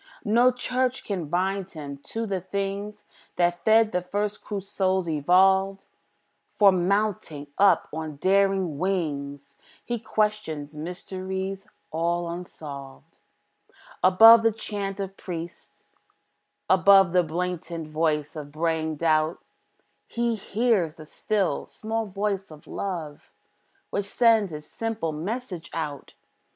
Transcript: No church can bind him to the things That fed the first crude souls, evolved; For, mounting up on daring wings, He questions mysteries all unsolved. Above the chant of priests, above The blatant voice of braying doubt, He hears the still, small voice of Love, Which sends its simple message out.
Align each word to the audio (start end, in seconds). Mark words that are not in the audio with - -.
No 0.25 0.51
church 0.51 1.03
can 1.03 1.27
bind 1.27 1.69
him 1.69 1.99
to 2.05 2.25
the 2.25 2.41
things 2.41 3.05
That 3.35 3.63
fed 3.63 3.91
the 3.91 4.01
first 4.01 4.41
crude 4.41 4.63
souls, 4.63 5.07
evolved; 5.07 5.85
For, 6.55 6.71
mounting 6.71 7.45
up 7.59 7.87
on 7.93 8.15
daring 8.15 8.79
wings, 8.79 9.55
He 9.85 9.99
questions 9.99 10.75
mysteries 10.75 11.67
all 11.91 12.27
unsolved. 12.31 13.19
Above 14.03 14.41
the 14.41 14.51
chant 14.51 14.99
of 14.99 15.15
priests, 15.17 15.83
above 16.67 17.11
The 17.11 17.21
blatant 17.21 17.87
voice 17.87 18.35
of 18.35 18.51
braying 18.51 18.95
doubt, 18.95 19.37
He 20.07 20.33
hears 20.33 20.95
the 20.95 21.05
still, 21.05 21.67
small 21.67 22.07
voice 22.07 22.49
of 22.49 22.65
Love, 22.65 23.29
Which 23.91 24.05
sends 24.07 24.51
its 24.51 24.65
simple 24.65 25.11
message 25.11 25.69
out. 25.75 26.15